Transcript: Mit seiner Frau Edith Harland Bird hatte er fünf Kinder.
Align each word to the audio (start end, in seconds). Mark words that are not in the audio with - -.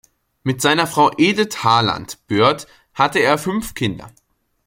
Mit 0.41 0.63
seiner 0.63 0.87
Frau 0.87 1.11
Edith 1.19 1.57
Harland 1.63 2.25
Bird 2.25 2.65
hatte 2.95 3.19
er 3.19 3.37
fünf 3.37 3.75
Kinder. 3.75 4.09